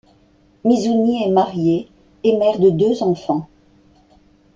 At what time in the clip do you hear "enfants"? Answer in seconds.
3.03-3.47